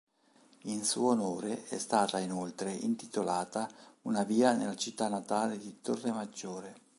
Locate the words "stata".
1.77-2.17